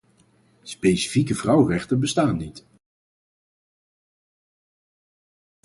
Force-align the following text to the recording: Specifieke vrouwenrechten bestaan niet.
Specifieke 0.63 1.35
vrouwenrechten 1.35 1.99
bestaan 1.99 2.37
niet. 2.37 2.65